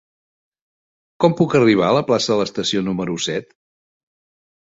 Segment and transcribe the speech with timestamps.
[1.25, 3.53] Com puc arribar a la plaça de l'Estació número set?